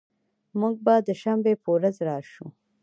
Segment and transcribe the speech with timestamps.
[0.59, 2.45] مونږ به د شنبې په ورځ راشو